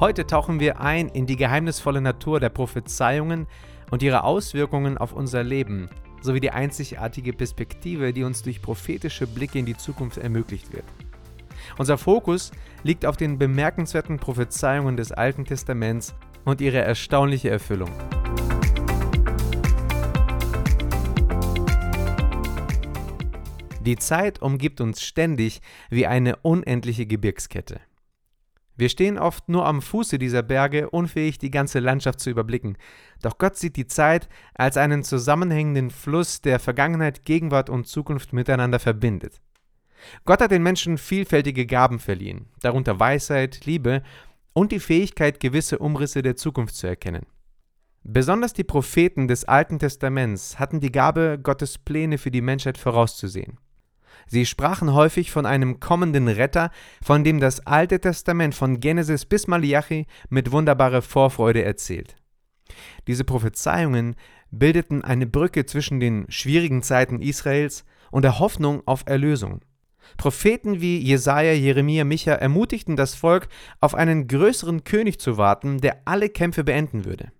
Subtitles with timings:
[0.00, 3.48] Heute tauchen wir ein in die geheimnisvolle Natur der Prophezeiungen
[3.90, 5.90] und ihre Auswirkungen auf unser Leben,
[6.22, 10.84] sowie die einzigartige Perspektive, die uns durch prophetische Blicke in die Zukunft ermöglicht wird.
[11.78, 12.52] Unser Fokus
[12.84, 17.90] liegt auf den bemerkenswerten Prophezeiungen des Alten Testaments und ihre erstaunliche Erfüllung.
[23.80, 27.80] Die Zeit umgibt uns ständig wie eine unendliche Gebirgskette.
[28.78, 32.78] Wir stehen oft nur am Fuße dieser Berge, unfähig, die ganze Landschaft zu überblicken.
[33.20, 38.78] Doch Gott sieht die Zeit als einen zusammenhängenden Fluss, der Vergangenheit, Gegenwart und Zukunft miteinander
[38.78, 39.40] verbindet.
[40.24, 44.04] Gott hat den Menschen vielfältige Gaben verliehen, darunter Weisheit, Liebe
[44.52, 47.26] und die Fähigkeit, gewisse Umrisse der Zukunft zu erkennen.
[48.04, 53.58] Besonders die Propheten des Alten Testaments hatten die Gabe, Gottes Pläne für die Menschheit vorauszusehen.
[54.28, 56.70] Sie sprachen häufig von einem kommenden Retter,
[57.02, 62.16] von dem das Alte Testament von Genesis bis Malachi mit wunderbarer Vorfreude erzählt.
[63.06, 64.16] Diese Prophezeiungen
[64.50, 69.60] bildeten eine Brücke zwischen den schwierigen Zeiten Israels und der Hoffnung auf Erlösung.
[70.16, 73.48] Propheten wie Jesaja, Jeremia, Micha ermutigten das Volk,
[73.80, 77.30] auf einen größeren König zu warten, der alle Kämpfe beenden würde.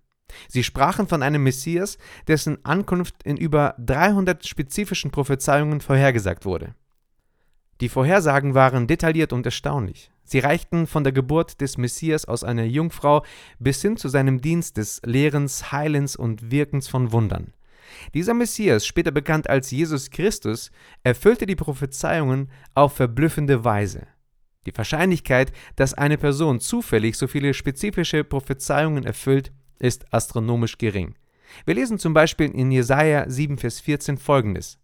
[0.47, 6.75] Sie sprachen von einem Messias, dessen Ankunft in über 300 spezifischen Prophezeiungen vorhergesagt wurde.
[7.81, 10.11] Die Vorhersagen waren detailliert und erstaunlich.
[10.25, 13.23] Sie reichten von der Geburt des Messias aus einer Jungfrau
[13.57, 17.53] bis hin zu seinem Dienst des Lehrens, Heilens und Wirkens von Wundern.
[18.13, 20.71] Dieser Messias, später bekannt als Jesus Christus,
[21.03, 24.07] erfüllte die Prophezeiungen auf verblüffende Weise.
[24.65, 31.15] Die Wahrscheinlichkeit, dass eine Person zufällig so viele spezifische Prophezeiungen erfüllt, ist astronomisch gering.
[31.65, 34.77] Wir lesen zum Beispiel in Jesaja 7, Vers 14 folgendes: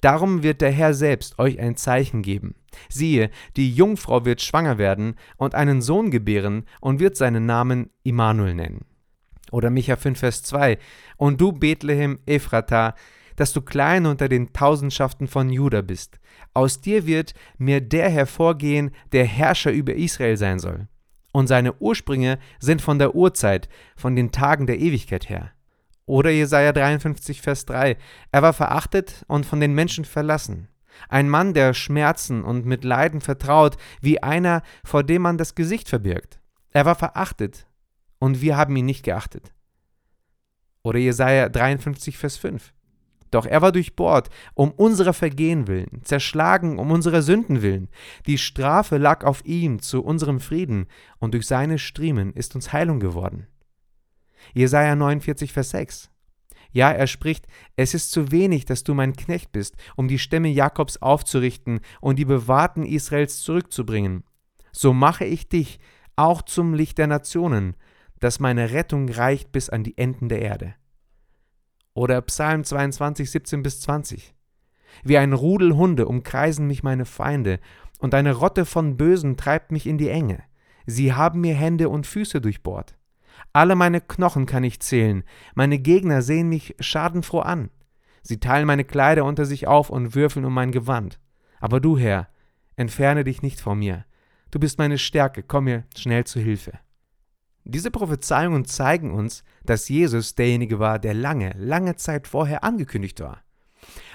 [0.00, 2.54] Darum wird der Herr selbst euch ein Zeichen geben.
[2.88, 8.54] Siehe, die Jungfrau wird schwanger werden und einen Sohn gebären und wird seinen Namen Immanuel
[8.54, 8.84] nennen.
[9.50, 10.78] Oder Micha 5, Vers 2:
[11.16, 12.94] Und du, Bethlehem Ephrata,
[13.36, 16.20] dass du klein unter den Tausendschaften von Juda bist.
[16.54, 20.88] Aus dir wird mir der hervorgehen, der Herrscher über Israel sein soll
[21.32, 25.52] und seine Ursprünge sind von der Urzeit, von den Tagen der Ewigkeit her.
[26.10, 27.96] Oder Jesaja 53, Vers 3.
[28.32, 30.66] Er war verachtet und von den Menschen verlassen.
[31.08, 35.88] Ein Mann, der Schmerzen und mit Leiden vertraut, wie einer, vor dem man das Gesicht
[35.88, 36.40] verbirgt.
[36.72, 37.68] Er war verachtet
[38.18, 39.52] und wir haben ihn nicht geachtet.
[40.82, 42.72] Oder Jesaja 53, Vers 5.
[43.30, 47.88] Doch er war durchbohrt um unserer Vergehen willen, zerschlagen um unserer Sünden willen.
[48.26, 50.88] Die Strafe lag auf ihm zu unserem Frieden,
[51.20, 53.46] und durch seine Striemen ist uns Heilung geworden.
[54.54, 56.10] Jesaja 49, Vers 6.
[56.72, 57.46] Ja, er spricht:
[57.76, 62.18] Es ist zu wenig, dass du mein Knecht bist, um die Stämme Jakobs aufzurichten und
[62.18, 64.24] die Bewahrten Israels zurückzubringen.
[64.72, 65.80] So mache ich dich
[66.16, 67.74] auch zum Licht der Nationen,
[68.20, 70.74] dass meine Rettung reicht bis an die Enden der Erde.
[71.94, 74.34] Oder Psalm 22, 17 bis 20.
[75.02, 77.58] Wie ein Rudel Hunde umkreisen mich meine Feinde,
[77.98, 80.42] und eine Rotte von Bösen treibt mich in die Enge.
[80.86, 82.96] Sie haben mir Hände und Füße durchbohrt.
[83.52, 85.24] Alle meine Knochen kann ich zählen,
[85.54, 87.70] meine Gegner sehen mich schadenfroh an.
[88.22, 91.18] Sie teilen meine Kleider unter sich auf und würfeln um mein Gewand.
[91.58, 92.28] Aber du, Herr,
[92.76, 94.04] entferne dich nicht vor mir.
[94.50, 96.72] Du bist meine Stärke, komm mir schnell zu Hilfe.
[97.64, 103.42] Diese Prophezeiungen zeigen uns, dass Jesus derjenige war, der lange, lange Zeit vorher angekündigt war.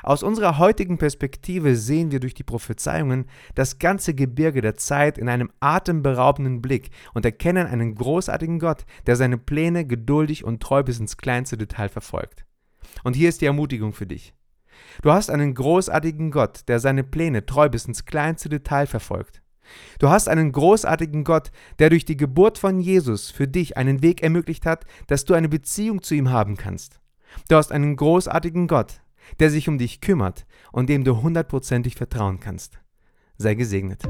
[0.03, 3.25] Aus unserer heutigen Perspektive sehen wir durch die Prophezeiungen
[3.55, 9.15] das ganze Gebirge der Zeit in einem atemberaubenden Blick und erkennen einen großartigen Gott, der
[9.15, 12.45] seine Pläne geduldig und treu bis ins kleinste Detail verfolgt.
[13.03, 14.33] Und hier ist die Ermutigung für dich.
[15.01, 19.41] Du hast einen großartigen Gott, der seine Pläne treu bis ins kleinste Detail verfolgt.
[19.99, 24.21] Du hast einen großartigen Gott, der durch die Geburt von Jesus für dich einen Weg
[24.21, 26.99] ermöglicht hat, dass du eine Beziehung zu ihm haben kannst.
[27.49, 29.01] Du hast einen großartigen Gott,
[29.39, 32.79] der sich um dich kümmert und dem du hundertprozentig vertrauen kannst.
[33.37, 34.03] Sei gesegnet.